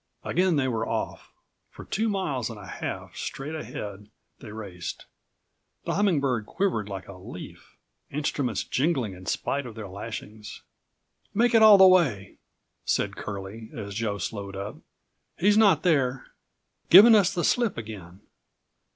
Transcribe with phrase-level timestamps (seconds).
[0.23, 1.31] Again they were off.
[1.69, 5.05] For two miles and a half straight ahead they raced.
[5.85, 7.77] The Humming Bird quivered like a leaf,
[8.09, 10.63] instruments jingling in spite of their lashings.
[11.35, 12.39] "Make it all the way,"
[12.83, 14.77] said Curlie, as Joe slowed up.
[15.37, 16.31] "He's not there.
[16.89, 18.21] Given us the slip again."